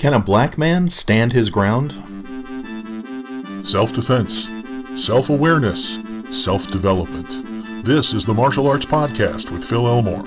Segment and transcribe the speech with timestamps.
[0.00, 1.92] Can a black man stand his ground?
[3.62, 4.48] Self defense,
[4.94, 5.98] self awareness,
[6.30, 7.84] self development.
[7.84, 10.24] This is the Martial Arts Podcast with Phil Elmore.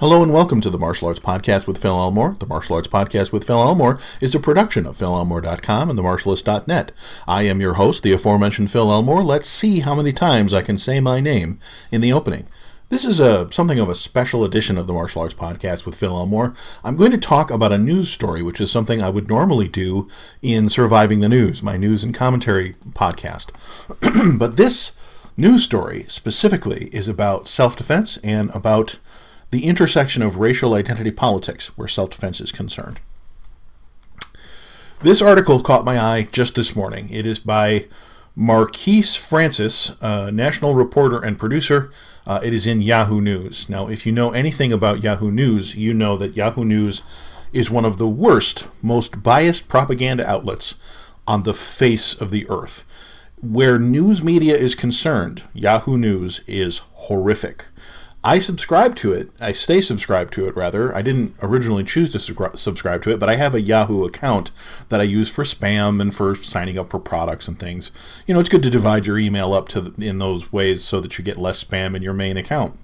[0.00, 2.34] Hello and welcome to the Martial Arts Podcast with Phil Elmore.
[2.40, 6.90] The Martial Arts Podcast with Phil Elmore is a production of PhilElmore.com and themartialist.net.
[7.28, 9.22] I am your host, the aforementioned Phil Elmore.
[9.22, 11.60] Let's see how many times I can say my name
[11.92, 12.48] in the opening.
[12.90, 16.16] This is a something of a special edition of the Martial Arts Podcast with Phil
[16.16, 16.54] Elmore.
[16.82, 20.08] I'm going to talk about a news story, which is something I would normally do
[20.40, 23.50] in Surviving the News, my news and commentary podcast.
[24.38, 24.92] but this
[25.36, 28.98] news story specifically is about self defense and about
[29.50, 33.00] the intersection of racial identity politics where self defense is concerned.
[35.00, 37.10] This article caught my eye just this morning.
[37.10, 37.86] It is by
[38.34, 41.90] Marquise Francis, a national reporter and producer
[42.28, 43.70] uh, it is in Yahoo News.
[43.70, 47.02] Now, if you know anything about Yahoo News, you know that Yahoo News
[47.54, 50.74] is one of the worst, most biased propaganda outlets
[51.26, 52.84] on the face of the earth.
[53.40, 57.68] Where news media is concerned, Yahoo News is horrific.
[58.28, 59.30] I subscribe to it.
[59.40, 60.94] I stay subscribed to it, rather.
[60.94, 64.50] I didn't originally choose to subscribe to it, but I have a Yahoo account
[64.90, 67.90] that I use for spam and for signing up for products and things.
[68.26, 71.00] You know, it's good to divide your email up to the, in those ways so
[71.00, 72.78] that you get less spam in your main account.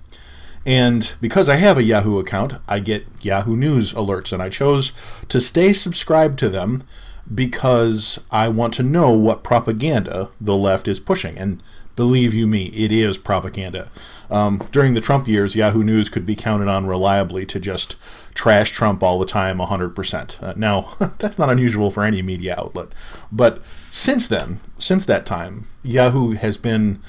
[0.65, 4.93] And because I have a Yahoo account, I get Yahoo News alerts, and I chose
[5.29, 6.85] to stay subscribed to them
[7.33, 11.37] because I want to know what propaganda the left is pushing.
[11.37, 11.63] And
[11.97, 13.91] believe you me, it is propaganda.
[14.31, 17.97] Um, during the Trump years, Yahoo News could be counted on reliably to just
[18.35, 20.43] trash Trump all the time 100%.
[20.43, 22.89] Uh, now, that's not unusual for any media outlet.
[23.31, 27.01] But since then, since that time, Yahoo has been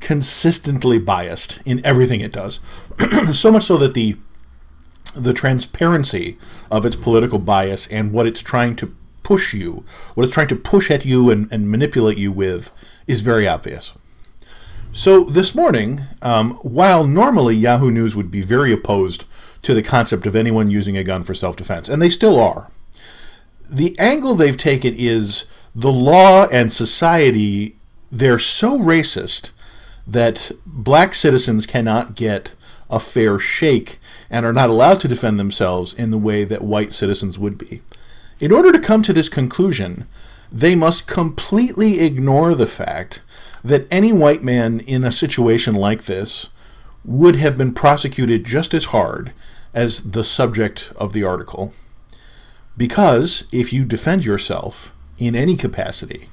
[0.00, 2.60] consistently biased in everything it does.
[3.32, 4.16] so much so that the
[5.14, 6.36] the transparency
[6.70, 9.82] of its political bias and what it's trying to push you,
[10.14, 12.70] what it's trying to push at you and, and manipulate you with,
[13.06, 13.94] is very obvious.
[14.96, 19.26] So this morning, um, while normally Yahoo News would be very opposed
[19.60, 22.70] to the concept of anyone using a gun for self defense, and they still are,
[23.68, 27.76] the angle they've taken is the law and society,
[28.10, 29.50] they're so racist
[30.06, 32.54] that black citizens cannot get
[32.88, 33.98] a fair shake
[34.30, 37.82] and are not allowed to defend themselves in the way that white citizens would be.
[38.40, 40.08] In order to come to this conclusion,
[40.50, 43.20] they must completely ignore the fact
[43.66, 46.50] that any white man in a situation like this
[47.04, 49.32] would have been prosecuted just as hard
[49.74, 51.72] as the subject of the article.
[52.76, 56.28] Because if you defend yourself in any capacity,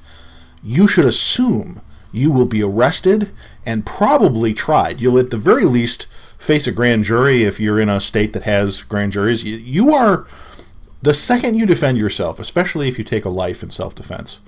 [0.64, 3.32] you should assume you will be arrested
[3.66, 5.02] and probably tried.
[5.02, 6.06] You'll at the very least
[6.38, 9.44] face a grand jury if you're in a state that has grand juries.
[9.44, 10.28] You are,
[11.02, 14.40] the second you defend yourself, especially if you take a life in self defense,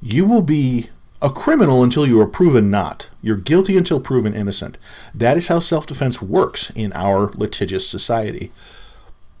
[0.00, 0.90] you will be
[1.22, 3.08] a criminal until you are proven not.
[3.22, 4.76] You're guilty until proven innocent.
[5.14, 8.50] That is how self defense works in our litigious society.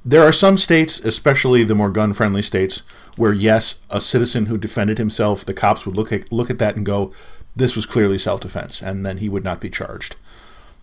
[0.04, 2.82] There are some states, especially the more gun friendly states,
[3.16, 6.76] where yes, a citizen who defended himself, the cops would look at, look at that
[6.76, 7.12] and go,
[7.54, 10.16] this was clearly self defense, and then he would not be charged.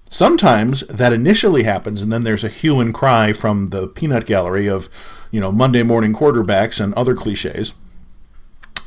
[0.10, 4.68] Sometimes that initially happens, and then there's a hue and cry from the peanut gallery
[4.68, 4.90] of,
[5.32, 7.74] you know, Monday morning quarterbacks and other cliches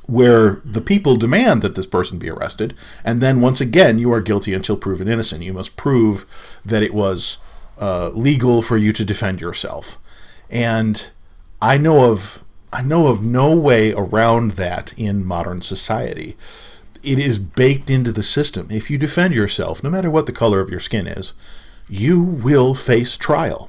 [0.07, 2.75] where the people demand that this person be arrested,
[3.05, 5.43] and then once again, you are guilty until proven innocent.
[5.43, 6.27] You must prove
[6.65, 7.39] that it was
[7.81, 9.99] uh, legal for you to defend yourself.
[10.51, 11.09] And
[11.61, 16.37] I know of I know of no way around that in modern society.
[17.03, 18.69] It is baked into the system.
[18.71, 21.35] If you defend yourself, no matter what the color of your skin is,
[21.89, 23.69] you will face trial.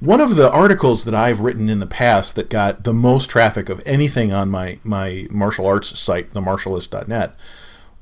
[0.00, 3.68] One of the articles that I've written in the past that got the most traffic
[3.68, 7.34] of anything on my, my martial arts site, themartialist.net,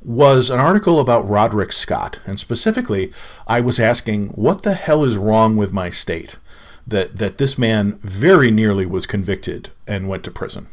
[0.05, 2.21] was an article about Roderick Scott.
[2.27, 3.13] And specifically,
[3.47, 6.39] I was asking, what the hell is wrong with my state?
[6.85, 10.67] That, that this man very nearly was convicted and went to prison.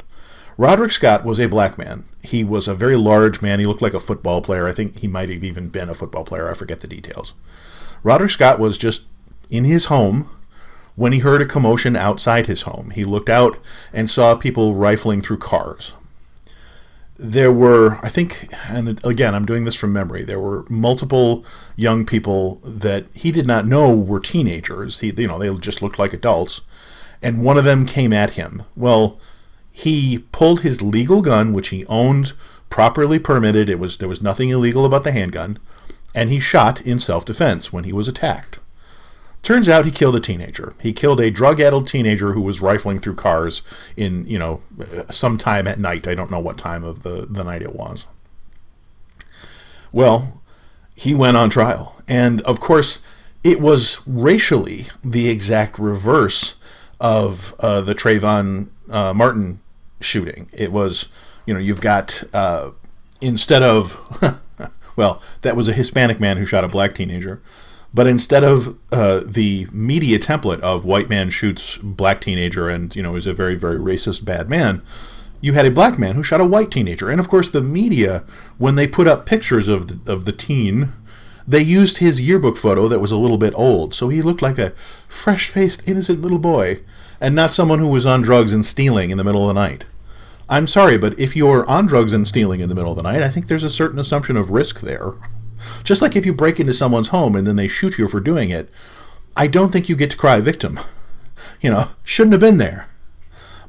[0.58, 2.04] Roderick Scott was a black man.
[2.24, 3.60] He was a very large man.
[3.60, 4.68] He looked like a football player.
[4.68, 6.50] I think he might have even been a football player.
[6.50, 7.34] I forget the details.
[8.02, 9.06] Roderick Scott was just
[9.52, 10.30] in his home
[11.00, 12.90] when he heard a commotion outside his home.
[12.90, 13.58] He looked out
[13.94, 15.94] and saw people rifling through cars.
[17.18, 21.46] There were, I think, and again, I'm doing this from memory, there were multiple
[21.78, 25.00] young people that he did not know were teenagers.
[25.00, 26.64] He, you know, they just looked like adults.
[27.22, 28.64] And one of them came at him.
[28.76, 29.22] Well,
[29.72, 32.34] he pulled his legal gun, which he owned,
[32.70, 33.70] properly permitted.
[33.70, 35.60] It was there was nothing illegal about the handgun,
[36.14, 38.59] and he shot in self-defense when he was attacked.
[39.42, 40.74] Turns out he killed a teenager.
[40.82, 43.62] He killed a drug-addled teenager who was rifling through cars
[43.96, 44.62] in, you know,
[45.10, 46.08] sometime at night.
[46.08, 48.06] I don't know what time of the, the night it was.
[49.92, 50.42] Well,
[50.96, 52.02] he went on trial.
[52.08, 53.00] And of course,
[53.44, 56.56] it was racially the exact reverse
[57.00, 59.62] of uh, the Trayvon uh, Martin
[60.02, 60.50] shooting.
[60.52, 61.08] It was,
[61.46, 62.72] you know, you've got, uh,
[63.22, 64.42] instead of,
[64.96, 67.42] well, that was a Hispanic man who shot a black teenager.
[67.94, 73.02] But instead of uh, the media template of white man shoots black teenager and you
[73.02, 74.84] know is a very very racist bad man,
[75.42, 77.10] you had a black man who shot a white teenager.
[77.10, 78.24] And of course, the media,
[78.58, 80.94] when they put up pictures of the, of the teen,
[81.48, 84.60] they used his yearbook photo that was a little bit old, so he looked like
[84.60, 84.70] a
[85.08, 86.82] fresh faced, innocent little boy,
[87.20, 89.88] and not someone who was on drugs and stealing in the middle of the night.
[90.48, 93.24] I'm sorry, but if you're on drugs and stealing in the middle of the night,
[93.24, 95.14] I think there's a certain assumption of risk there.
[95.84, 98.50] Just like if you break into someone's home and then they shoot you for doing
[98.50, 98.70] it,
[99.36, 100.80] I don't think you get to cry victim.
[101.62, 102.90] You know, shouldn't have been there.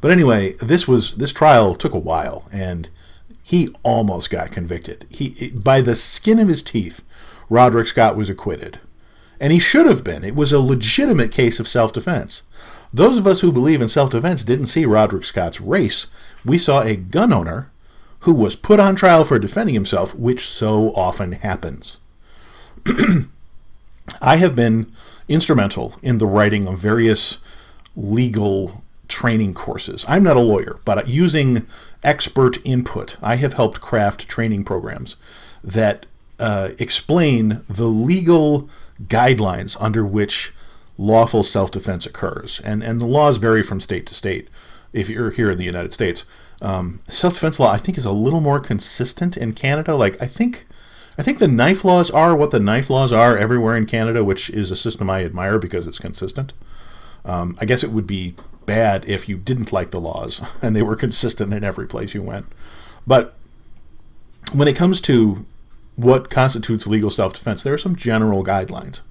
[0.00, 2.88] But anyway, this was this trial took a while, and
[3.42, 5.06] he almost got convicted.
[5.10, 7.02] He by the skin of his teeth,
[7.48, 8.80] Roderick Scott was acquitted,
[9.40, 10.24] and he should have been.
[10.24, 12.42] It was a legitimate case of self-defense.
[12.92, 16.08] Those of us who believe in self-defense didn't see Roderick Scott's race.
[16.44, 17.70] We saw a gun owner
[18.20, 21.98] who was put on trial for defending himself, which so often happens.
[24.20, 24.92] I have been
[25.28, 27.38] instrumental in the writing of various
[27.96, 30.04] legal training courses.
[30.08, 31.66] I'm not a lawyer, but using
[32.02, 35.16] expert input, I have helped craft training programs
[35.62, 36.06] that
[36.38, 38.68] uh, explain the legal
[39.02, 40.52] guidelines under which
[40.96, 42.60] lawful self defense occurs.
[42.60, 44.48] And, and the laws vary from state to state
[44.92, 46.24] if you're here in the United States.
[46.62, 49.94] Um, self defense law, I think, is a little more consistent in Canada.
[49.94, 50.66] Like, I think.
[51.18, 54.48] I think the knife laws are what the knife laws are everywhere in Canada, which
[54.48, 56.54] is a system I admire because it's consistent.
[57.26, 60.82] Um, I guess it would be bad if you didn't like the laws and they
[60.82, 62.46] were consistent in every place you went.
[63.06, 63.34] But
[64.52, 65.44] when it comes to
[65.96, 69.02] what constitutes legal self defense, there are some general guidelines.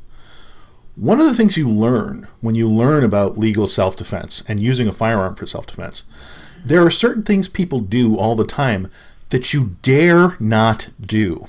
[0.96, 4.88] One of the things you learn when you learn about legal self defense and using
[4.88, 6.04] a firearm for self defense
[6.66, 8.90] there are certain things people do all the time
[9.30, 11.46] that you dare not do.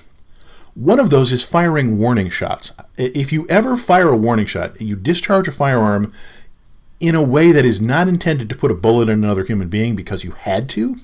[0.74, 2.72] One of those is firing warning shots.
[2.96, 6.12] If you ever fire a warning shot, you discharge a firearm
[7.00, 9.96] in a way that is not intended to put a bullet in another human being
[9.96, 10.96] because you had to,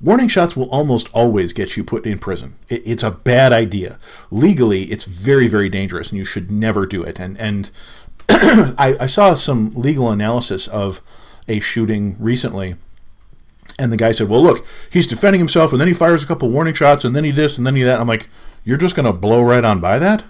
[0.00, 2.54] warning shots will almost always get you put in prison.
[2.68, 3.98] It's a bad idea.
[4.30, 7.18] Legally, it's very, very dangerous, and you should never do it.
[7.18, 7.70] And and
[8.28, 11.00] I, I saw some legal analysis of
[11.48, 12.74] a shooting recently
[13.78, 16.50] and the guy said, Well, look, he's defending himself, and then he fires a couple
[16.50, 18.00] warning shots, and then he this, and then he that.
[18.00, 18.28] I'm like,
[18.64, 20.24] You're just going to blow right on by that?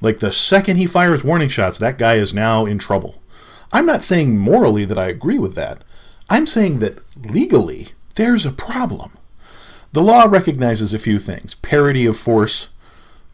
[0.00, 3.22] Like, the second he fires warning shots, that guy is now in trouble.
[3.72, 5.82] I'm not saying morally that I agree with that.
[6.28, 9.12] I'm saying that legally, there's a problem.
[9.92, 12.68] The law recognizes a few things parity of force,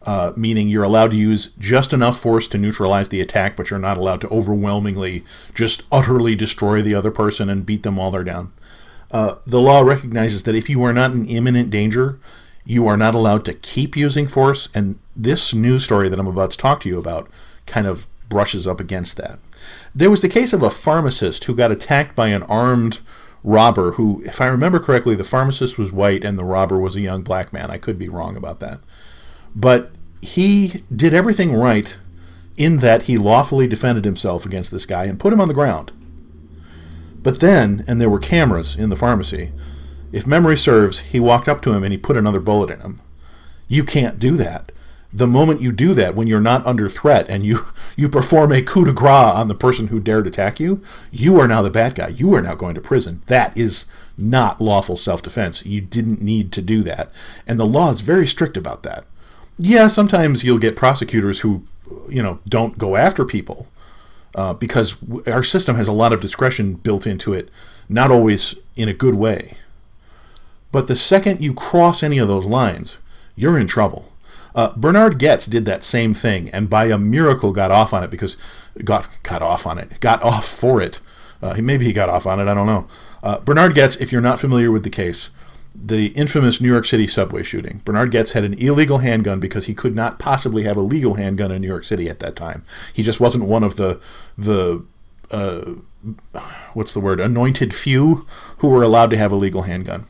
[0.03, 3.79] uh, meaning you're allowed to use just enough force to neutralize the attack, but you're
[3.79, 5.23] not allowed to overwhelmingly
[5.53, 8.51] just utterly destroy the other person and beat them while they're down.
[9.13, 12.19] Uh, the law recognizes that if you are not in imminent danger,
[12.65, 14.67] you are not allowed to keep using force.
[14.73, 17.29] And this news story that I'm about to talk to you about
[17.67, 19.37] kind of brushes up against that.
[19.93, 22.99] There was the case of a pharmacist who got attacked by an armed
[23.43, 27.01] robber who, if I remember correctly, the pharmacist was white and the robber was a
[27.01, 27.69] young black man.
[27.69, 28.79] I could be wrong about that.
[29.55, 29.91] But
[30.21, 31.97] he did everything right
[32.57, 35.91] in that he lawfully defended himself against this guy and put him on the ground.
[37.23, 39.51] But then, and there were cameras in the pharmacy,
[40.11, 43.01] if memory serves, he walked up to him and he put another bullet in him.
[43.67, 44.71] You can't do that.
[45.11, 47.65] The moment you do that, when you're not under threat and you,
[47.95, 51.47] you perform a coup de grace on the person who dared attack you, you are
[51.47, 52.09] now the bad guy.
[52.09, 53.21] You are now going to prison.
[53.27, 53.85] That is
[54.17, 55.65] not lawful self defense.
[55.65, 57.11] You didn't need to do that.
[57.47, 59.05] And the law is very strict about that.
[59.57, 61.65] Yeah, sometimes you'll get prosecutors who,
[62.09, 63.67] you know, don't go after people
[64.35, 64.95] uh, because
[65.27, 67.49] our system has a lot of discretion built into it,
[67.89, 69.53] not always in a good way.
[70.71, 72.97] But the second you cross any of those lines,
[73.35, 74.11] you're in trouble.
[74.55, 78.11] Uh, Bernhard Goetz did that same thing, and by a miracle got off on it
[78.11, 78.37] because
[78.83, 80.99] got got off on it, got off for it.
[81.41, 82.47] Uh, maybe he got off on it.
[82.47, 82.87] I don't know.
[83.21, 85.29] Uh, Bernhard Goetz, if you're not familiar with the case,
[85.75, 87.81] the infamous New York City subway shooting.
[87.83, 91.51] Bernard Goetz had an illegal handgun because he could not possibly have a legal handgun
[91.51, 92.63] in New York City at that time.
[92.93, 93.99] He just wasn't one of the
[94.37, 94.85] the
[95.31, 95.73] uh,
[96.73, 98.25] what's the word anointed few
[98.57, 100.05] who were allowed to have a legal handgun.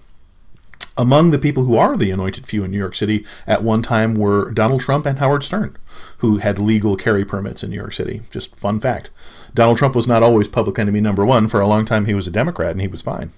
[0.95, 4.13] Among the people who are the anointed few in New York City at one time
[4.13, 5.75] were Donald Trump and Howard Stern,
[6.17, 8.21] who had legal carry permits in New York City.
[8.29, 9.09] Just fun fact.
[9.55, 11.47] Donald Trump was not always public enemy number one.
[11.47, 13.31] For a long time, he was a Democrat and he was fine.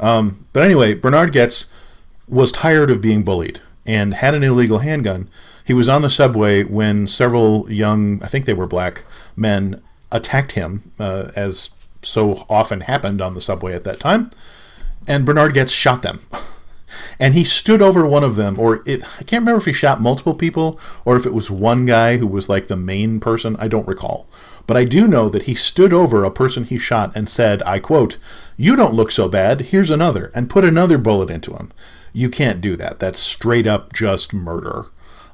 [0.00, 1.66] Um, but anyway, Bernard Goetz
[2.28, 5.28] was tired of being bullied and had an illegal handgun.
[5.64, 9.04] He was on the subway when several young, I think they were black
[9.36, 11.70] men, attacked him, uh, as
[12.02, 14.30] so often happened on the subway at that time.
[15.06, 16.20] And Bernard Goetz shot them.
[17.18, 20.00] and he stood over one of them, or it, I can't remember if he shot
[20.00, 23.56] multiple people or if it was one guy who was like the main person.
[23.58, 24.26] I don't recall.
[24.66, 27.78] But I do know that he stood over a person he shot and said, I
[27.78, 28.18] quote,
[28.56, 31.72] You don't look so bad, here's another, and put another bullet into him.
[32.12, 32.98] You can't do that.
[32.98, 34.86] That's straight up just murder.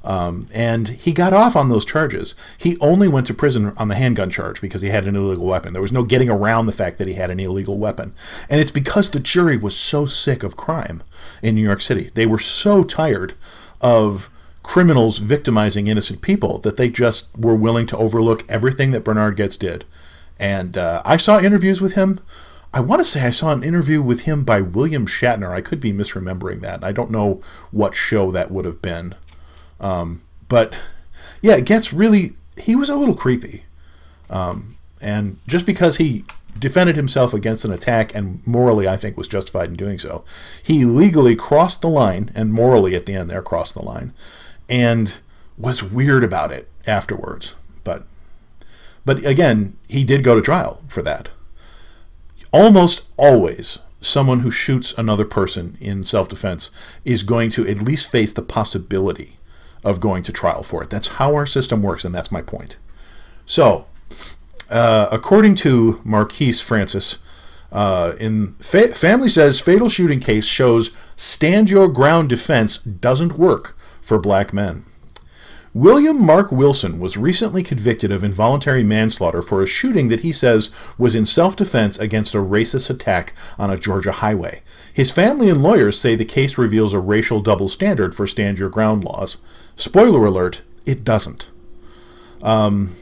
[0.03, 2.33] Um, and he got off on those charges.
[2.57, 5.73] He only went to prison on the handgun charge because he had an illegal weapon.
[5.73, 8.13] There was no getting around the fact that he had an illegal weapon.
[8.49, 11.03] And it's because the jury was so sick of crime
[11.43, 12.09] in New York City.
[12.13, 13.33] They were so tired
[13.81, 14.29] of
[14.63, 19.57] criminals victimizing innocent people that they just were willing to overlook everything that Bernard Goetz
[19.57, 19.85] did.
[20.37, 22.19] And uh, I saw interviews with him.
[22.73, 25.51] I want to say I saw an interview with him by William Shatner.
[25.51, 26.83] I could be misremembering that.
[26.83, 29.15] I don't know what show that would have been.
[29.79, 30.79] Um, but
[31.41, 32.35] yeah, it gets really.
[32.57, 33.63] He was a little creepy.
[34.29, 36.25] Um, and just because he
[36.59, 40.23] defended himself against an attack and morally, I think, was justified in doing so,
[40.61, 44.13] he legally crossed the line, and morally at the end there crossed the line,
[44.69, 45.19] and
[45.57, 47.55] was weird about it afterwards.
[47.83, 48.03] But
[49.05, 51.29] but again, he did go to trial for that.
[52.51, 56.71] Almost always someone who shoots another person in self-defense
[57.03, 59.37] is going to at least face the possibility
[59.83, 60.89] of going to trial for it.
[60.89, 62.77] That's how our system works, and that's my point.
[63.45, 63.87] So,
[64.69, 67.17] uh, according to Marquise Francis,
[67.71, 73.77] uh, in fa- family says fatal shooting case shows stand your ground defense doesn't work
[74.09, 74.83] for black men.
[75.71, 80.75] William Marc Wilson was recently convicted of involuntary manslaughter for a shooting that he says
[80.97, 84.61] was in self defense against a racist attack on a Georgia highway.
[84.91, 88.69] His family and lawyers say the case reveals a racial double standard for stand your
[88.69, 89.37] ground laws.
[89.75, 91.51] Spoiler alert, it doesn't.
[92.41, 92.95] Um,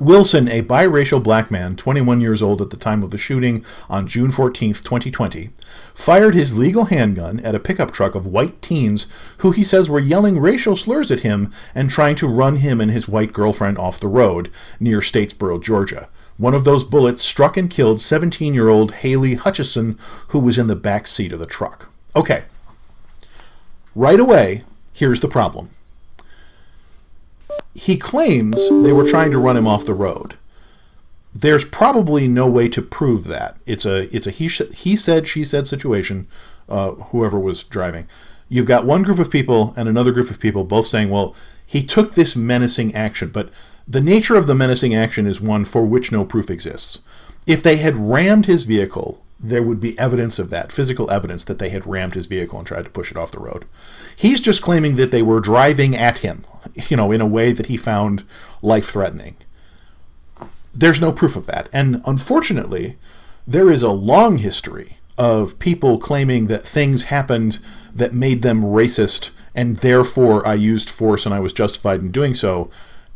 [0.00, 4.06] Wilson, a biracial black man, 21 years old at the time of the shooting on
[4.06, 5.50] June 14, 2020,
[5.94, 9.06] fired his legal handgun at a pickup truck of white teens
[9.38, 12.90] who he says were yelling racial slurs at him and trying to run him and
[12.90, 16.08] his white girlfriend off the road near Statesboro, Georgia.
[16.36, 19.98] One of those bullets struck and killed 17 year old Haleigh Hutcheson,
[20.28, 21.90] who was in the back seat of the truck.
[22.16, 22.44] Okay.
[23.94, 25.68] Right away, here's the problem
[27.74, 30.34] he claims they were trying to run him off the road.
[31.34, 33.56] There's probably no way to prove that.
[33.66, 36.28] It's a it's a he sh- he said she said situation.
[36.66, 38.06] Uh, whoever was driving,
[38.48, 41.34] you've got one group of people and another group of people both saying, "Well,
[41.66, 43.50] he took this menacing action," but
[43.86, 47.00] the nature of the menacing action is one for which no proof exists.
[47.46, 51.58] If they had rammed his vehicle there would be evidence of that, physical evidence that
[51.58, 53.66] they had rammed his vehicle and tried to push it off the road.
[54.16, 56.44] He's just claiming that they were driving at him,
[56.88, 58.24] you know, in a way that he found
[58.62, 59.36] life threatening.
[60.72, 61.68] There's no proof of that.
[61.72, 62.96] And unfortunately,
[63.46, 67.58] there is a long history of people claiming that things happened
[67.94, 72.34] that made them racist and therefore I used force and I was justified in doing
[72.34, 72.68] so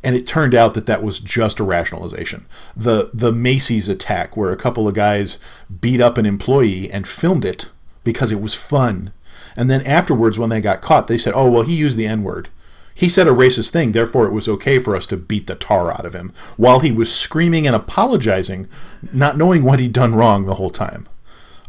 [0.02, 2.46] and it turned out that that was just a rationalization.
[2.76, 5.38] The the Macy's attack, where a couple of guys
[5.80, 7.68] beat up an employee and filmed it
[8.04, 9.12] because it was fun,
[9.56, 12.22] and then afterwards, when they got caught, they said, "Oh well, he used the N
[12.22, 12.48] word."
[12.94, 15.92] He said a racist thing, therefore it was okay for us to beat the tar
[15.92, 18.66] out of him while he was screaming and apologizing,
[19.12, 21.06] not knowing what he'd done wrong the whole time.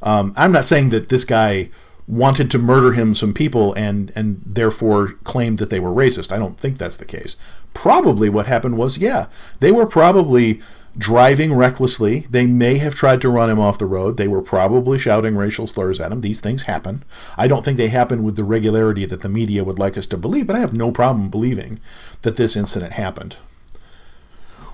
[0.01, 1.69] Um, I'm not saying that this guy
[2.07, 6.31] wanted to murder him some people and and therefore claimed that they were racist.
[6.31, 7.37] I don't think that's the case.
[7.73, 9.27] Probably what happened was, yeah,
[9.59, 10.61] they were probably
[10.97, 12.21] driving recklessly.
[12.29, 14.17] They may have tried to run him off the road.
[14.17, 16.21] They were probably shouting racial slurs at him.
[16.21, 17.03] These things happen.
[17.37, 20.17] I don't think they happen with the regularity that the media would like us to
[20.17, 21.79] believe, but I have no problem believing
[22.23, 23.37] that this incident happened.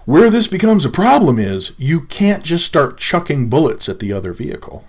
[0.06, 4.34] Where this becomes a problem is you can't just start chucking bullets at the other
[4.34, 4.84] vehicle.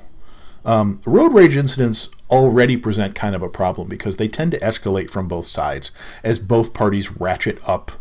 [0.66, 5.10] Um, road rage incidents already present kind of a problem because they tend to escalate
[5.10, 5.92] from both sides
[6.24, 7.92] as both parties ratchet up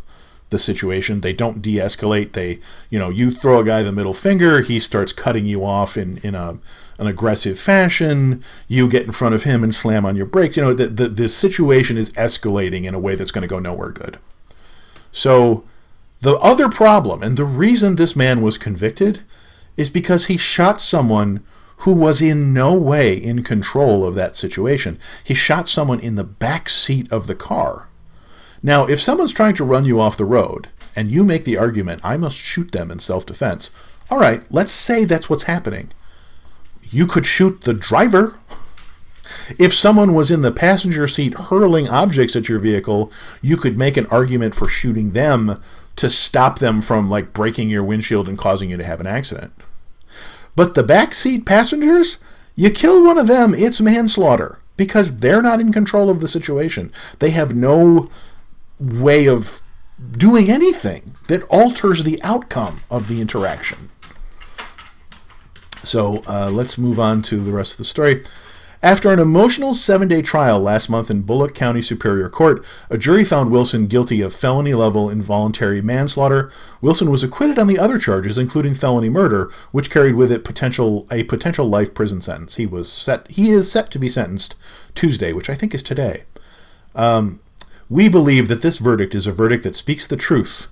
[0.50, 1.22] the situation.
[1.22, 2.34] They don't de-escalate.
[2.34, 5.96] They, you know, you throw a guy the middle finger, he starts cutting you off
[5.96, 6.58] in in a
[6.98, 8.44] an aggressive fashion.
[8.68, 10.58] You get in front of him and slam on your brakes.
[10.58, 13.60] You know, the the, the situation is escalating in a way that's going to go
[13.60, 14.18] nowhere good.
[15.12, 15.64] So,
[16.22, 19.22] the other problem, and the reason this man was convicted,
[19.78, 21.44] is because he shot someone
[21.78, 24.98] who was in no way in control of that situation.
[25.24, 27.90] He shot someone in the back seat of the car.
[28.64, 32.02] Now, if someone's trying to run you off the road and you make the argument,
[32.04, 33.70] I must shoot them in self defense,
[34.10, 35.90] all right, let's say that's what's happening.
[36.90, 38.40] You could shoot the driver.
[39.58, 43.98] If someone was in the passenger seat hurling objects at your vehicle, you could make
[43.98, 45.62] an argument for shooting them
[45.96, 49.52] to stop them from like breaking your windshield and causing you to have an accident.
[50.56, 52.18] But the backseat passengers,
[52.56, 56.92] you kill one of them, it's manslaughter because they're not in control of the situation.
[57.20, 58.10] They have no
[58.80, 59.62] way of
[60.12, 63.90] doing anything that alters the outcome of the interaction.
[65.84, 68.24] So uh, let's move on to the rest of the story.
[68.86, 73.24] After an emotional seven day trial last month in Bulloch County Superior Court, a jury
[73.26, 76.52] found Wilson guilty of felony level involuntary manslaughter.
[76.82, 81.08] Wilson was acquitted on the other charges, including felony murder, which carried with it potential
[81.10, 82.58] a potential life prison sentence.
[82.58, 84.56] He was set he is set to be sentenced
[84.94, 86.26] Tuesday, which I think is today.
[86.94, 87.40] Um,
[87.90, 90.68] we believe that this verdict is a verdict that speaks the truth.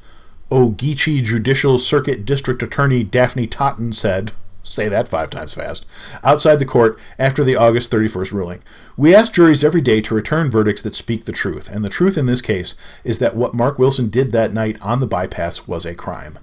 [0.51, 4.33] Ogeechee Judicial Circuit District Attorney Daphne Totten said.
[4.63, 5.85] Say that five times fast.
[6.23, 8.63] Outside the court after the August 31st ruling.
[8.95, 12.17] We ask juries every day to return verdicts that speak the truth, and the truth
[12.17, 15.85] in this case is that what Marc Wilson did that night on the bypass was
[15.85, 16.39] a crime.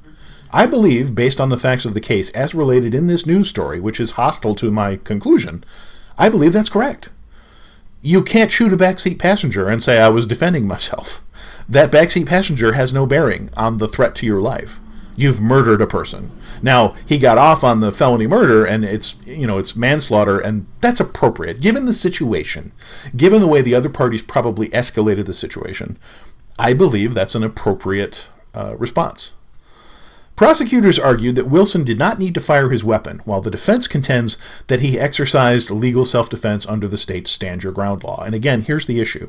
[0.53, 3.81] I believe, based on the facts of the case as related in this news story,
[3.81, 5.65] which is hostile to my conclusion,
[6.19, 7.11] I believe that's correct.
[8.03, 11.25] You can't shoot a backseat passenger and say I was defending myself.
[11.69, 14.81] That backseat passenger has no bearing on the threat to your life.
[15.17, 16.33] You've murdered a person.
[16.63, 20.67] Now he got off on the felony murder, and it's you know it's manslaughter, and
[20.81, 22.73] that's appropriate given the situation,
[23.17, 25.99] given the way the other parties probably escalated the situation.
[26.59, 29.33] I believe that's an appropriate uh, response.
[30.41, 34.39] Prosecutors argued that Wilson did not need to fire his weapon, while the defense contends
[34.69, 38.23] that he exercised legal self defense under the state's stand your ground law.
[38.25, 39.29] And again, here's the issue.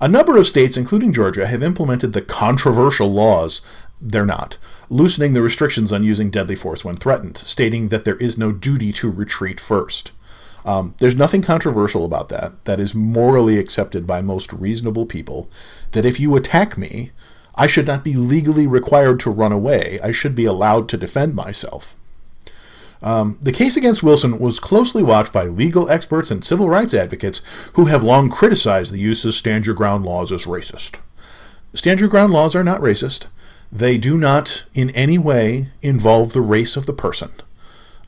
[0.00, 3.60] A number of states, including Georgia, have implemented the controversial laws.
[4.00, 8.38] They're not loosening the restrictions on using deadly force when threatened, stating that there is
[8.38, 10.12] no duty to retreat first.
[10.64, 12.64] Um, there's nothing controversial about that.
[12.64, 15.48] That is morally accepted by most reasonable people.
[15.92, 17.12] That if you attack me,
[17.54, 19.98] I should not be legally required to run away.
[20.02, 21.94] I should be allowed to defend myself.
[23.02, 27.40] Um, the case against Wilson was closely watched by legal experts and civil rights advocates
[27.74, 30.98] who have long criticized the use of stand your ground laws as racist.
[31.74, 33.26] Stand your ground laws are not racist.
[33.70, 37.30] They do not in any way involve the race of the person.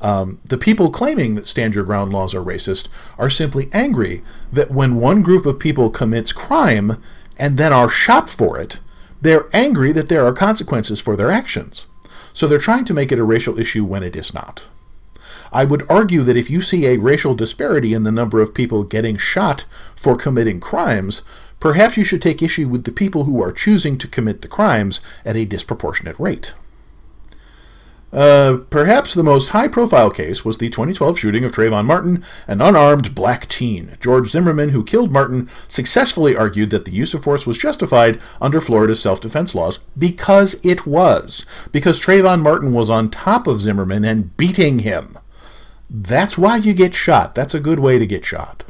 [0.00, 4.70] Um, the people claiming that stand your ground laws are racist are simply angry that
[4.70, 7.02] when one group of people commits crime
[7.38, 8.78] and then are shot for it,
[9.20, 11.86] they're angry that there are consequences for their actions.
[12.32, 14.68] So they're trying to make it a racial issue when it is not.
[15.52, 18.84] I would argue that if you see a racial disparity in the number of people
[18.84, 19.64] getting shot
[19.96, 21.22] for committing crimes,
[21.60, 25.00] perhaps you should take issue with the people who are choosing to commit the crimes
[25.24, 26.52] at a disproportionate rate.
[28.10, 32.62] Uh, perhaps the most high profile case was the 2012 shooting of Trayvon Martin, an
[32.62, 33.98] unarmed black teen.
[34.00, 38.60] George Zimmerman, who killed Martin, successfully argued that the use of force was justified under
[38.60, 41.44] Florida's self defense laws because it was.
[41.70, 45.18] Because Trayvon Martin was on top of Zimmerman and beating him.
[45.90, 47.34] That's why you get shot.
[47.34, 48.64] That's a good way to get shot.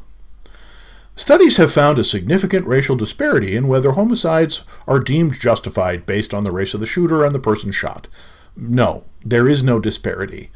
[1.18, 6.44] Studies have found a significant racial disparity in whether homicides are deemed justified based on
[6.44, 8.06] the race of the shooter and the person shot.
[8.56, 10.50] No, there is no disparity.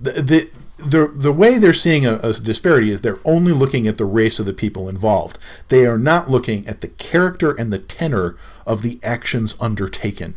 [0.00, 3.98] The, the, the, the way they're seeing a, a, disparity is they're only looking at
[3.98, 5.38] the race of the people involved.
[5.68, 8.34] They are not looking at the character and the tenor
[8.66, 10.36] of the actions undertaken.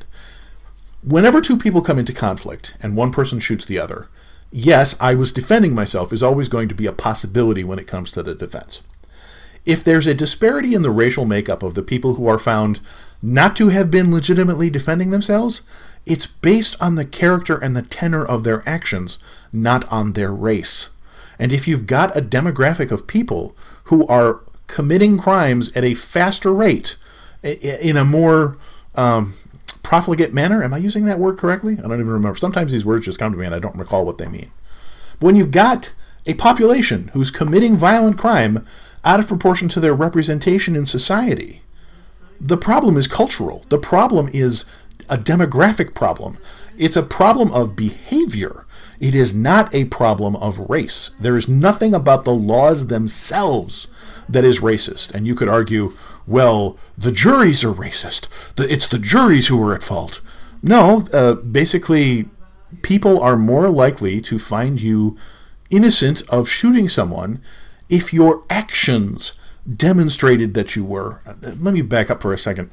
[1.01, 4.10] Whenever two people come into conflict and one person shoots the other,
[4.51, 8.12] yes, I was defending myself is always going to be a possibility when it comes
[8.12, 8.81] to the defense
[9.65, 12.80] if there's a disparity in the racial makeup of the people who are found
[13.21, 15.62] not to have been legitimately defending themselves,
[16.06, 19.19] it's based on the character and the tenor of their actions,
[19.54, 20.89] not on their race.
[21.38, 26.54] And if you've got a demographic of people who are committing crimes at a faster
[26.54, 26.95] rate,
[27.43, 28.58] in a more
[28.95, 29.34] um,
[29.84, 31.74] profligate manner, am I using that word correctly?
[31.80, 32.38] I don't even remember.
[32.38, 34.52] Sometimes these words just come to me and I don't recall what they mean.
[35.19, 35.93] But when you've got
[36.26, 38.65] a population who's committing violent crime
[39.03, 41.61] out of proportion to their representation in society.
[42.39, 43.65] The problem is cultural.
[43.69, 44.65] The problem is
[45.09, 46.37] a demographic problem.
[46.77, 48.65] It's a problem of behavior.
[48.99, 51.11] It is not a problem of race.
[51.19, 53.87] There is nothing about the laws themselves
[54.29, 55.13] that is racist.
[55.13, 55.93] And you could argue,
[56.25, 58.27] well, the juries are racist.
[58.57, 60.21] It's the juries who are at fault.
[60.63, 62.29] No, uh, basically,
[62.83, 65.17] people are more likely to find you
[65.69, 67.41] innocent of shooting someone
[67.91, 69.38] if your actions
[69.75, 71.21] demonstrated that you were.
[71.41, 72.71] Let me back up for a second.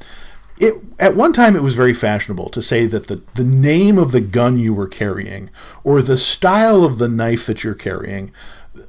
[0.61, 4.11] It, at one time, it was very fashionable to say that the, the name of
[4.11, 5.51] the gun you were carrying
[5.85, 8.33] or the style of the knife that you're carrying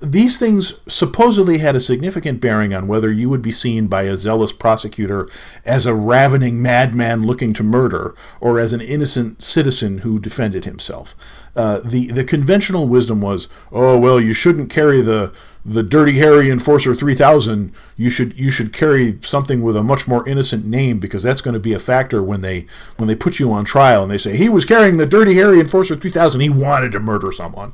[0.02, 4.18] these things supposedly had a significant bearing on whether you would be seen by a
[4.18, 5.28] zealous prosecutor
[5.66, 11.16] as a ravening madman looking to murder or as an innocent citizen who defended himself.
[11.56, 15.34] Uh, the the conventional wisdom was, oh well, you shouldn't carry the
[15.66, 17.74] the Dirty Harry Enforcer 3000.
[17.98, 21.54] You should you should carry something with a much more innocent name because that's going
[21.54, 22.66] to be a factor when they
[22.98, 25.60] when they put you on trial and they say he was carrying the Dirty Harry
[25.60, 26.42] Enforcer 3000.
[26.42, 27.74] He wanted to murder someone.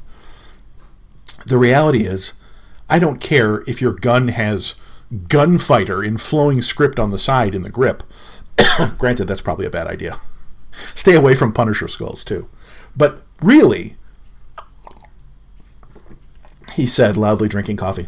[1.46, 2.34] The reality is,
[2.90, 4.76] I don't care if your gun has
[5.28, 8.04] gunfighter in flowing script on the side in the grip.
[8.98, 10.20] Granted, that's probably a bad idea.
[10.94, 12.50] Stay away from Punisher skulls, too.
[12.96, 13.96] But really,
[16.76, 18.08] he said, loudly drinking coffee,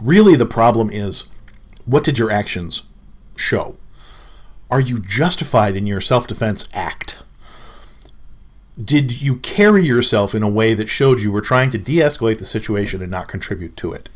[0.00, 1.24] really the problem is
[1.84, 2.82] what did your actions
[3.36, 3.76] show?
[4.70, 7.22] Are you justified in your self defense act?
[8.82, 12.38] did you carry yourself in a way that showed you were trying to de escalate
[12.38, 14.08] the situation and not contribute to it?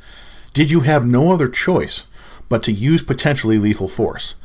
[0.53, 2.07] Did you have no other choice
[2.49, 4.37] but to use potentially lethal force?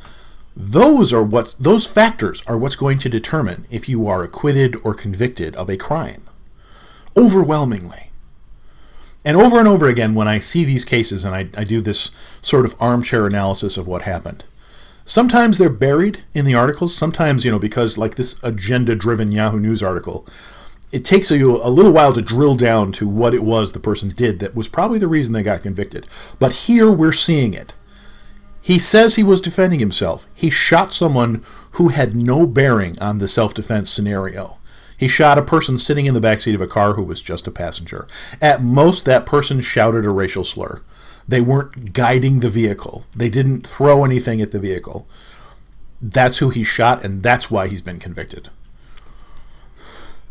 [0.56, 4.92] Those are what those factors are what's going to determine if you are acquitted or
[4.92, 6.22] convicted of a crime.
[7.16, 8.07] Overwhelmingly.
[9.24, 12.10] And over and over again, when I see these cases and I, I do this
[12.40, 14.44] sort of armchair analysis of what happened,
[15.08, 16.94] Sometimes they're buried in the articles.
[16.94, 20.26] Sometimes, you know, because like this agenda driven Yahoo News article,
[20.92, 24.10] it takes you a little while to drill down to what it was the person
[24.10, 26.06] did that was probably the reason they got convicted.
[26.38, 27.72] But here we're seeing it.
[28.60, 30.26] He says he was defending himself.
[30.34, 34.58] He shot someone who had no bearing on the self defense scenario.
[34.98, 37.52] He shot a person sitting in the backseat of a car who was just a
[37.52, 38.06] passenger.
[38.42, 40.82] At most, that person shouted a racial slur.
[41.26, 43.04] They weren't guiding the vehicle.
[43.14, 45.08] They didn't throw anything at the vehicle.
[46.02, 48.50] That's who he shot, and that's why he's been convicted.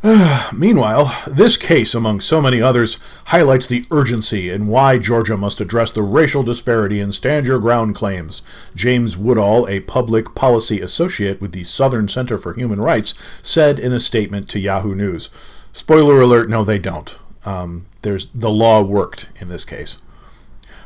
[0.54, 5.92] Meanwhile, this case, among so many others, highlights the urgency and why Georgia must address
[5.92, 8.44] the racial disparity and stand your ground claims.
[8.76, 13.92] James Woodall, a public policy associate with the Southern Center for Human Rights, said in
[13.92, 15.30] a statement to Yahoo News.
[15.74, 17.18] Spoiler alert, no, they don't.
[17.44, 19.98] Um, there's the law worked in this case.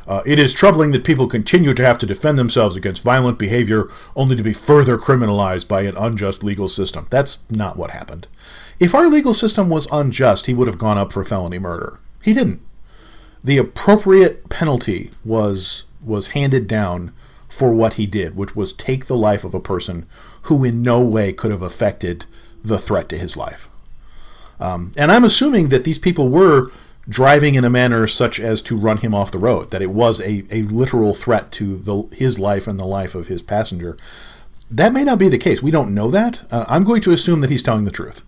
[0.06, 3.88] Uh, it is troubling that people continue to have to defend themselves against violent behavior
[4.16, 7.06] only to be further criminalized by an unjust legal system.
[7.10, 8.26] That's not what happened.
[8.82, 12.00] If our legal system was unjust, he would have gone up for felony murder.
[12.20, 12.60] He didn't.
[13.44, 17.12] The appropriate penalty was was handed down
[17.48, 20.04] for what he did, which was take the life of a person
[20.42, 22.26] who in no way could have affected
[22.60, 23.68] the threat to his life.
[24.58, 26.68] Um, and I'm assuming that these people were
[27.08, 30.20] driving in a manner such as to run him off the road, that it was
[30.20, 33.96] a, a literal threat to the, his life and the life of his passenger.
[34.68, 35.62] That may not be the case.
[35.62, 36.42] We don't know that.
[36.50, 38.24] Uh, I'm going to assume that he's telling the truth.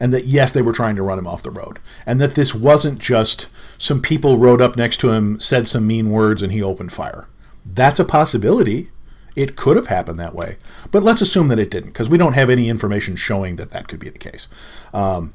[0.00, 1.78] And that, yes, they were trying to run him off the road.
[2.06, 6.10] And that this wasn't just some people rode up next to him, said some mean
[6.10, 7.28] words, and he opened fire.
[7.64, 8.90] That's a possibility.
[9.36, 10.56] It could have happened that way.
[10.90, 13.88] But let's assume that it didn't, because we don't have any information showing that that
[13.88, 14.48] could be the case.
[14.92, 15.34] Um,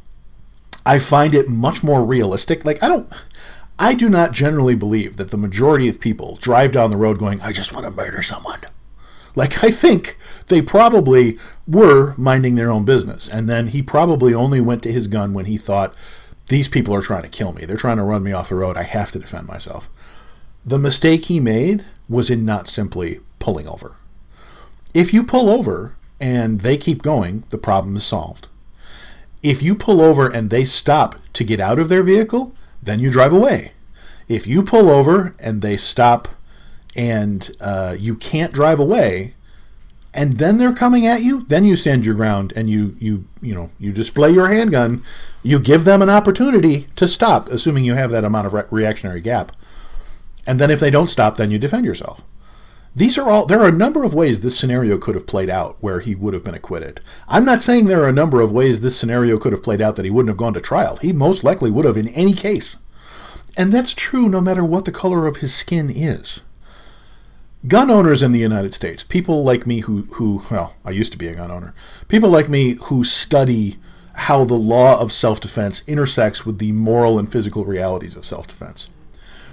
[0.86, 2.66] I find it much more realistic.
[2.66, 3.12] Like I don't
[3.80, 7.42] I do not generally believe that the majority of people drive down the road going,
[7.42, 8.60] I just want to murder someone.
[9.36, 10.18] Like I think
[10.48, 13.28] they probably were minding their own business.
[13.28, 15.96] And then he probably only went to his gun when he thought,
[16.50, 17.66] these people are trying to kill me.
[17.66, 18.78] They're trying to run me off the road.
[18.78, 19.90] I have to defend myself.
[20.66, 23.96] The mistake he made was in not simply pulling over.
[24.94, 28.48] If you pull over and they keep going, the problem is solved.
[29.42, 33.10] If you pull over and they stop to get out of their vehicle, then you
[33.10, 33.72] drive away.
[34.28, 36.30] If you pull over and they stop
[36.96, 39.36] and uh, you can't drive away,
[40.14, 43.54] and then they're coming at you, then you stand your ground and you you you
[43.54, 45.04] know you display your handgun.
[45.42, 49.22] You give them an opportunity to stop, assuming you have that amount of re- reactionary
[49.22, 49.52] gap.
[50.46, 52.22] And then if they don't stop, then you defend yourself.
[52.96, 55.78] These are all, there are a number of ways this scenario could have played out
[55.80, 57.00] where he would have been acquitted.
[57.28, 59.96] I'm not saying there are a number of ways this scenario could have played out
[59.96, 60.98] that he wouldn't have gone to trial.
[60.98, 62.78] He most likely would have in any case.
[63.58, 66.42] And that's true no matter what the color of his skin is.
[67.66, 71.18] Gun owners in the United States, people like me who, who, well, I used to
[71.18, 71.74] be a gun owner,
[72.10, 73.78] people like me who study
[74.14, 78.48] how the law of self defense intersects with the moral and physical realities of self
[78.48, 78.90] defense.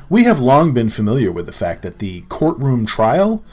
[0.09, 3.45] We have long been familiar with the fact that the courtroom trial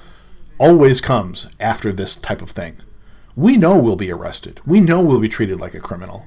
[0.58, 2.78] always comes after this type of thing.
[3.36, 4.60] We know we'll be arrested.
[4.66, 6.26] We know we'll be treated like a criminal.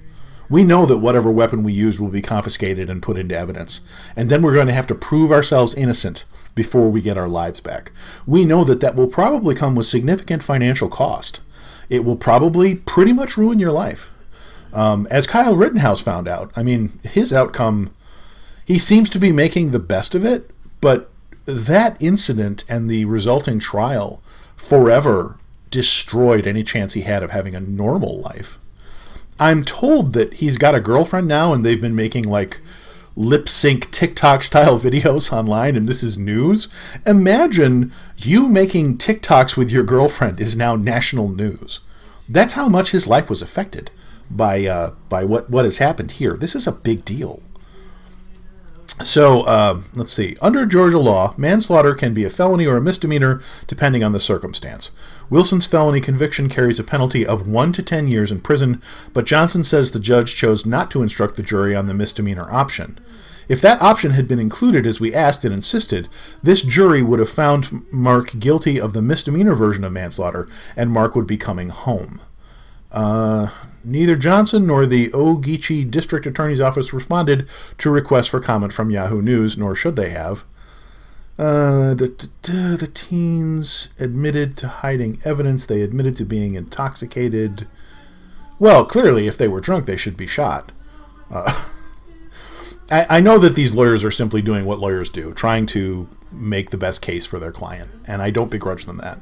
[0.50, 3.80] We know that whatever weapon we use will be confiscated and put into evidence.
[4.16, 6.24] And then we're going to have to prove ourselves innocent
[6.56, 7.92] before we get our lives back.
[8.26, 11.40] We know that that will probably come with significant financial cost.
[11.88, 14.12] It will probably pretty much ruin your life.
[14.72, 17.92] Um, as Kyle Rittenhouse found out, I mean, his outcome,
[18.64, 21.10] he seems to be making the best of it, but
[21.44, 24.22] that incident and the resulting trial
[24.56, 25.38] forever
[25.70, 28.58] destroyed any chance he had of having a normal life.
[29.40, 32.60] I'm told that he's got a girlfriend now and they've been making like
[33.16, 36.68] lip sync TikTok style videos online and this is news.
[37.06, 41.80] Imagine you making TikToks with your girlfriend is now national news.
[42.28, 43.90] That's how much his life was affected
[44.30, 46.36] by uh, by what, what has happened here.
[46.36, 47.42] This is a big deal.
[49.02, 50.36] So uh, let's see.
[50.42, 54.90] Under Georgia law, manslaughter can be a felony or a misdemeanor depending on the circumstance.
[55.30, 59.62] Wilson's felony conviction carries a penalty of 1 to 10 years in prison, but Johnson
[59.62, 62.98] says the judge chose not to instruct the jury on the misdemeanor option.
[63.48, 66.08] If that option had been included as we asked and insisted,
[66.42, 71.16] this jury would have found Marc guilty of the misdemeanor version of manslaughter, and Marc
[71.16, 72.20] would be coming home.
[72.92, 73.48] Uh,
[73.84, 79.22] neither Johnson nor the Ogeechee District Attorney's Office responded to requests for comment from Yahoo
[79.22, 80.44] News, nor should they have.
[81.40, 85.64] Uh, the, teens admitted to hiding evidence.
[85.64, 87.66] They admitted to being intoxicated.
[88.58, 90.70] Well, clearly, if they were drunk, they should be shot.
[91.30, 91.64] Uh,
[92.90, 96.68] I, I know that these lawyers are simply doing what lawyers do, trying to make
[96.68, 99.18] the best case for their client, and I don't begrudge them that.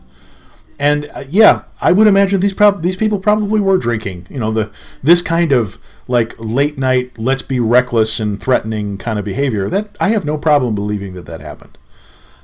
[0.77, 4.27] And uh, yeah, I would imagine these prob- these people probably were drinking.
[4.29, 4.73] You know, the
[5.05, 5.79] this kind of
[6.09, 9.69] like late night, let's be reckless and threatening kind of behavior.
[9.69, 11.79] That I have no problem believing that that happened.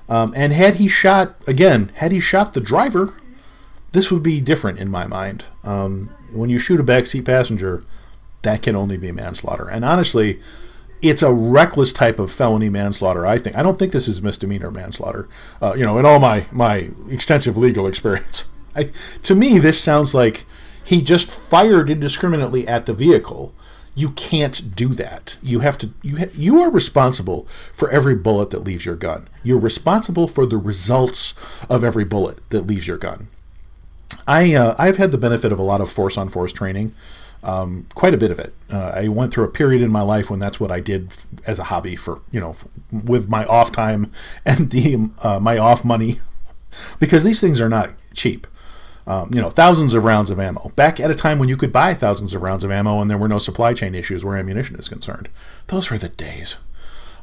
[0.08, 3.16] Um, and had he shot again, had he shot the driver,
[3.92, 5.44] this would be different in my mind.
[5.62, 7.84] Um, when you shoot a backseat passenger,
[8.42, 9.68] that can only be manslaughter.
[9.68, 10.40] And honestly,
[11.00, 13.26] it's a reckless type of felony manslaughter.
[13.26, 13.56] I think.
[13.56, 15.28] I don't think this is misdemeanor manslaughter.
[15.60, 18.90] Uh, you know, in all my my extensive legal experience, I,
[19.22, 20.44] to me this sounds like
[20.82, 23.54] he just fired indiscriminately at the vehicle.
[23.94, 25.36] You can't do that.
[25.42, 25.90] You have to.
[26.02, 29.28] You ha- you are responsible for every bullet that leaves your gun.
[29.42, 31.34] You're responsible for the results
[31.70, 33.28] of every bullet that leaves your gun.
[34.26, 36.92] I uh, I've had the benefit of a lot of force on force training
[37.44, 38.54] um, quite a bit of it.
[38.72, 41.26] Uh, I went through a period in my life when that's what I did f-
[41.46, 44.10] as a hobby for you know f- with my off time
[44.44, 46.20] and the uh, my off money
[46.98, 48.46] because these things are not cheap.
[49.06, 50.70] Um, you know, thousands of rounds of ammo.
[50.76, 53.18] Back at a time when you could buy thousands of rounds of ammo and there
[53.18, 55.28] were no supply chain issues where ammunition is concerned.
[55.66, 56.56] Those were the days.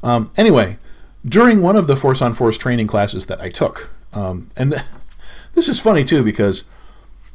[0.03, 0.77] Um, anyway,
[1.25, 4.73] during one of the force on force training classes that I took, um, and
[5.53, 6.63] this is funny too because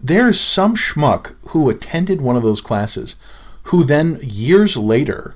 [0.01, 3.17] there's some schmuck who attended one of those classes
[3.65, 5.35] who then years later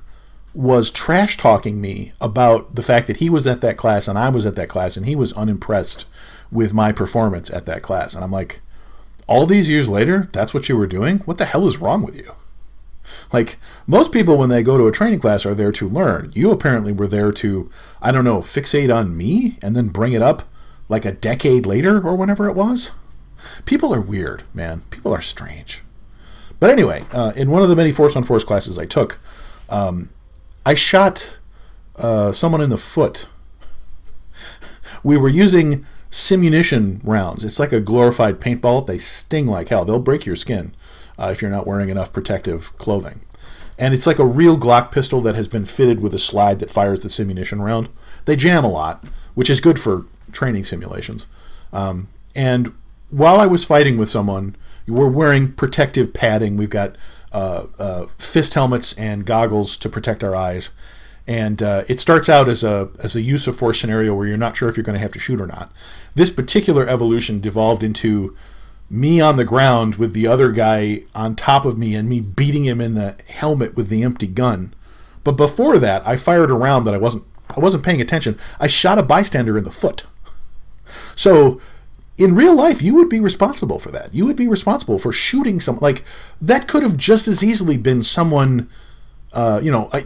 [0.54, 4.28] was trash talking me about the fact that he was at that class and I
[4.28, 6.06] was at that class and he was unimpressed
[6.50, 8.14] with my performance at that class.
[8.14, 8.60] And I'm like,
[9.30, 11.18] all these years later, that's what you were doing?
[11.20, 12.32] What the hell is wrong with you?
[13.32, 16.32] Like, most people, when they go to a training class, are there to learn.
[16.34, 17.70] You apparently were there to,
[18.02, 20.42] I don't know, fixate on me and then bring it up
[20.88, 22.90] like a decade later or whenever it was.
[23.64, 24.80] People are weird, man.
[24.90, 25.82] People are strange.
[26.58, 29.20] But anyway, uh, in one of the many force on force classes I took,
[29.68, 30.10] um,
[30.66, 31.38] I shot
[31.94, 33.28] uh, someone in the foot.
[35.04, 37.44] we were using simunition rounds.
[37.44, 38.86] It's like a glorified paintball.
[38.86, 39.84] They sting like hell.
[39.84, 40.74] They'll break your skin
[41.18, 43.20] uh, if you're not wearing enough protective clothing.
[43.78, 46.70] And it's like a real Glock pistol that has been fitted with a slide that
[46.70, 47.88] fires the simunition round.
[48.26, 51.26] They jam a lot, which is good for training simulations.
[51.72, 52.74] Um, and
[53.08, 56.56] while I was fighting with someone, we're wearing protective padding.
[56.56, 56.96] We've got
[57.32, 60.70] uh, uh, fist helmets and goggles to protect our eyes.
[61.30, 64.36] And uh, it starts out as a as a use of force scenario where you're
[64.36, 65.70] not sure if you're going to have to shoot or not.
[66.16, 68.36] This particular evolution devolved into
[68.90, 72.64] me on the ground with the other guy on top of me and me beating
[72.64, 74.74] him in the helmet with the empty gun.
[75.22, 77.24] But before that, I fired a round that I wasn't
[77.56, 78.36] I wasn't paying attention.
[78.58, 80.02] I shot a bystander in the foot.
[81.14, 81.60] So
[82.18, 84.12] in real life, you would be responsible for that.
[84.12, 85.82] You would be responsible for shooting someone.
[85.82, 86.04] Like,
[86.40, 88.68] that could have just as easily been someone,
[89.32, 90.00] uh, you know, uh,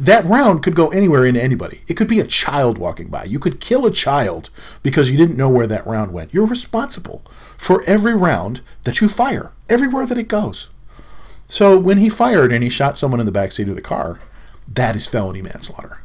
[0.00, 1.82] that round could go anywhere into anybody.
[1.86, 3.24] It could be a child walking by.
[3.24, 4.48] You could kill a child
[4.82, 6.32] because you didn't know where that round went.
[6.32, 7.22] You're responsible
[7.58, 10.70] for every round that you fire, everywhere that it goes.
[11.46, 14.18] So when he fired and he shot someone in the back seat of the car,
[14.66, 16.00] that is felony manslaughter.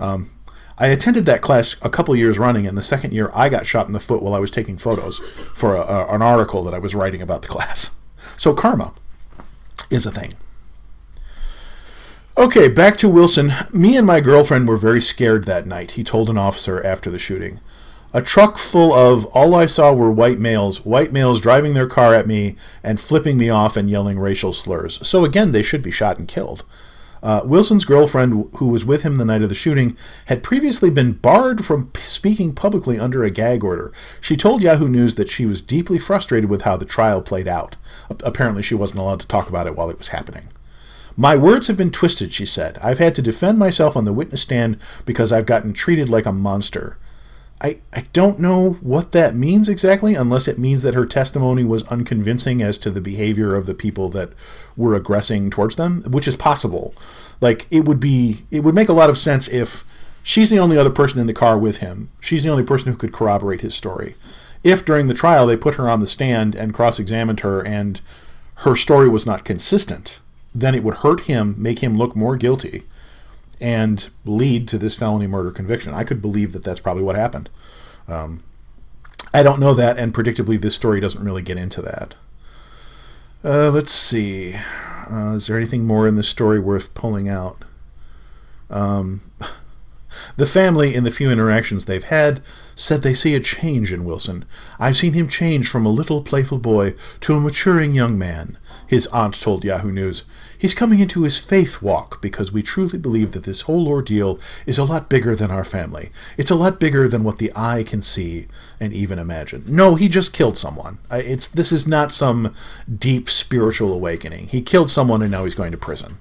[0.00, 0.30] Um,
[0.78, 3.86] I attended that class a couple years running, and the second year I got shot
[3.86, 5.20] in the foot while I was taking photos
[5.54, 7.94] for a, a, an article that I was writing about the class.
[8.36, 8.92] So karma
[9.90, 10.32] is a thing.
[12.38, 13.52] Okay, back to Wilson.
[13.74, 17.18] Me and my girlfriend were very scared that night, he told an officer after the
[17.18, 17.60] shooting.
[18.14, 22.14] A truck full of all I saw were white males, white males driving their car
[22.14, 25.06] at me and flipping me off and yelling racial slurs.
[25.06, 26.64] So again, they should be shot and killed.
[27.22, 29.94] Uh, Wilson's girlfriend, who was with him the night of the shooting,
[30.26, 33.92] had previously been barred from speaking publicly under a gag order.
[34.22, 37.76] She told Yahoo News that she was deeply frustrated with how the trial played out.
[38.24, 40.48] apparently, she wasn't allowed to talk about it while it was happening.
[41.16, 42.78] My words have been twisted, she said.
[42.82, 46.32] I've had to defend myself on the witness stand because I've gotten treated like a
[46.32, 46.96] monster.
[47.60, 51.84] I, I don't know what that means exactly, unless it means that her testimony was
[51.84, 54.30] unconvincing as to the behavior of the people that
[54.76, 56.92] were aggressing towards them, which is possible.
[57.40, 59.84] Like it would be, it would make a lot of sense if
[60.24, 62.10] she's the only other person in the car with him.
[62.20, 64.16] She's the only person who could corroborate his story.
[64.64, 68.00] If during the trial they put her on the stand and cross-examined her, and
[68.56, 70.20] her story was not consistent,
[70.54, 72.84] then it would hurt him, make him look more guilty
[73.60, 75.94] and lead to this felony murder conviction.
[75.94, 77.48] I could believe that that's probably what happened.
[78.08, 78.42] Um,
[79.32, 82.16] I don't know that, and predictably, this story doesn't really get into that.
[83.44, 84.54] Uh, let's see.
[85.10, 87.58] Uh, is there anything more in this story worth pulling out?
[88.68, 89.20] Um,
[90.36, 92.42] the family, in the few interactions they've had,
[92.76, 94.44] said they see a change in Wilson.
[94.78, 98.58] I've seen him change from a little playful boy to a maturing young man,
[98.92, 100.24] his aunt told Yahoo News.
[100.58, 104.76] He's coming into his faith walk because we truly believe that this whole ordeal is
[104.76, 106.10] a lot bigger than our family.
[106.36, 109.64] It's a lot bigger than what the eye can see and even imagine.
[109.66, 110.98] No, he just killed someone.
[111.10, 112.54] It's this is not some
[112.94, 114.48] deep spiritual awakening.
[114.48, 116.18] He killed someone and now he's going to prison.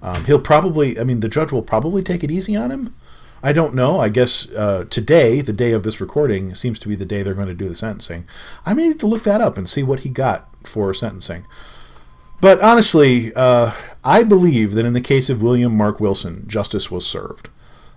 [0.00, 2.94] Um, he'll probably, I mean, the judge will probably take it easy on him.
[3.42, 4.00] I don't know.
[4.00, 7.34] I guess uh, today, the day of this recording, seems to be the day they're
[7.34, 8.24] going to do the sentencing.
[8.64, 11.46] I may need to look that up and see what he got for sentencing.
[12.40, 13.72] But honestly, uh,
[14.04, 17.48] I believe that in the case of William Marc Wilson, justice was served.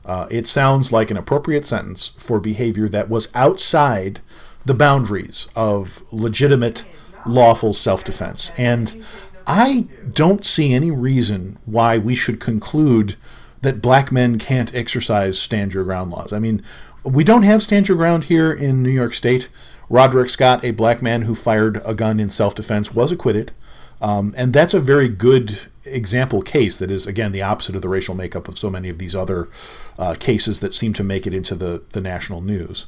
[0.05, 4.21] Uh, it sounds like an appropriate sentence for behavior that was outside
[4.65, 6.85] the boundaries of legitimate,
[7.25, 8.51] lawful self defense.
[8.57, 9.03] And
[9.45, 13.15] I don't see any reason why we should conclude
[13.61, 16.31] that black men can't exercise stand your ground laws.
[16.31, 16.63] I mean,
[17.03, 19.49] we don't have stand your ground here in New York State.
[19.89, 23.51] Roderick Scott, a black man who fired a gun in self defense, was acquitted.
[24.01, 27.89] Um, and that's a very good example case that is, again, the opposite of the
[27.89, 29.49] racial makeup of so many of these other
[29.97, 32.87] uh, cases that seem to make it into the, the national news.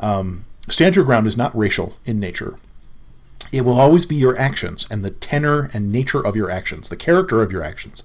[0.00, 2.56] Um, stand your ground is not racial in nature.
[3.52, 6.96] It will always be your actions and the tenor and nature of your actions, the
[6.96, 8.04] character of your actions,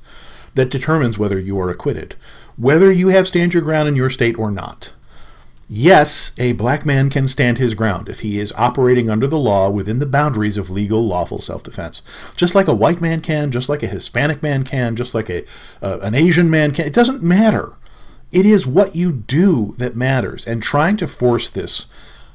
[0.55, 2.15] that determines whether you are acquitted,
[2.55, 4.93] whether you have stand your ground in your state or not.
[5.67, 9.69] Yes, a black man can stand his ground if he is operating under the law
[9.69, 12.03] within the boundaries of legal, lawful self defense.
[12.35, 15.43] Just like a white man can, just like a Hispanic man can, just like a,
[15.81, 16.85] uh, an Asian man can.
[16.85, 17.73] It doesn't matter.
[18.31, 20.45] It is what you do that matters.
[20.45, 21.87] And trying to force this,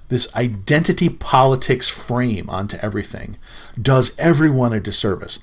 [0.08, 3.36] this identity politics frame onto everything
[3.80, 5.38] does everyone a disservice.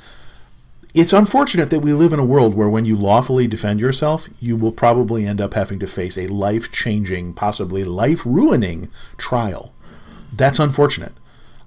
[1.00, 4.58] It's unfortunate that we live in a world where when you lawfully defend yourself, you
[4.58, 9.76] will probably end up having to face a life changing, possibly life ruining trial.
[10.34, 11.14] That's unfortunate.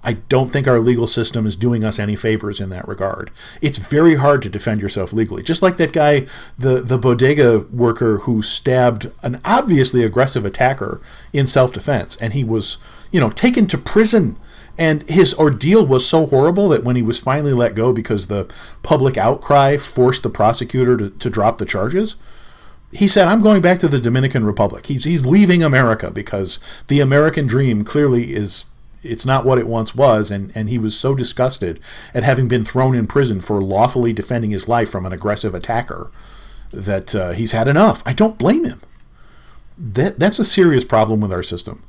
[0.03, 3.31] I don't think our legal system is doing us any favors in that regard.
[3.61, 5.43] It's very hard to defend yourself legally.
[5.43, 6.27] Just like that guy,
[6.59, 10.99] the, the bodega worker who stabbed an obviously aggressive attacker
[11.31, 12.79] in self defense, and he was,
[13.11, 14.35] you know, taken to prison
[14.81, 18.51] and his ordeal was so horrible that when he was finally let go because the
[18.81, 22.15] public outcry forced the prosecutor to, to drop the charges,
[22.91, 24.87] he said, I'm going back to the Dominican Republic.
[24.87, 28.65] He's, he's leaving America because the American dream clearly is
[29.03, 30.31] it's not what it once was.
[30.31, 31.79] And, and he was so disgusted
[32.15, 36.09] at having been thrown in prison for lawfully defending his life from an aggressive attacker
[36.73, 38.01] that uh, he's had enough.
[38.03, 38.79] I don't blame him.
[39.77, 41.83] That, that's a serious problem with our system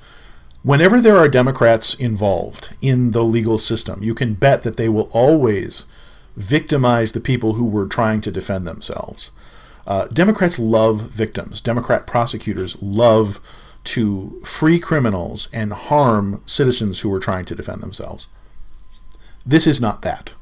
[0.62, 5.08] whenever there are Democrats involved in the legal system, you can bet that they will
[5.12, 5.86] always
[6.36, 9.30] victimize the people who were trying to defend themselves.
[9.86, 11.60] Uh, Democrats love victims.
[11.60, 13.40] Democrat prosecutors love
[13.84, 18.28] to free criminals and harm citizens who are trying to defend themselves.
[19.44, 20.34] This is not that.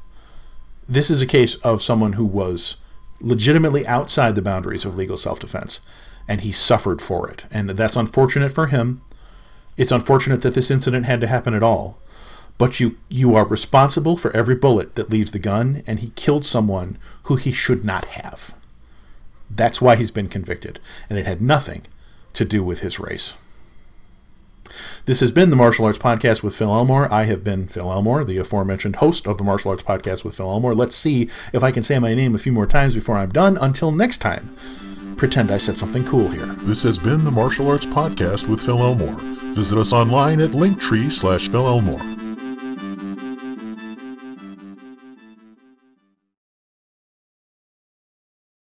[0.87, 2.77] This is a case of someone who was
[3.19, 5.79] legitimately outside the boundaries of legal self defense,
[6.27, 7.45] and he suffered for it.
[7.51, 9.01] And that's unfortunate for him.
[9.77, 11.97] It's unfortunate that this incident had to happen at all,
[12.57, 16.45] but you you are responsible for every bullet that leaves the gun and he killed
[16.45, 18.53] someone who he should not have.
[19.49, 21.83] That's why he's been convicted, and it had nothing
[22.33, 23.33] to do with his race.
[25.05, 27.11] This has been the Martial Arts Podcast with Phil Elmore.
[27.11, 30.49] I have been Phil Elmore, the aforementioned host of the Martial Arts Podcast with Phil
[30.49, 30.73] Elmore.
[30.73, 33.57] Let's see if I can say my name a few more times before I'm done.
[33.57, 34.55] Until next time,
[35.17, 36.45] pretend I said something cool here.
[36.45, 39.40] This has been the Martial Arts Podcast with Phil Elmore.
[39.53, 42.20] Visit us online at linktree slash Phil Elmore.